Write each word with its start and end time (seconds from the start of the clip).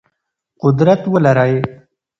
قدرت 0.61 1.01
ولرئ. 1.13 1.53